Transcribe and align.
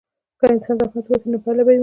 که 0.39 0.45
انسان 0.53 0.75
زحمت 0.79 0.95
وباسي، 1.05 1.27
نو 1.31 1.37
پایله 1.43 1.63
به 1.65 1.69
وویني. 1.71 1.79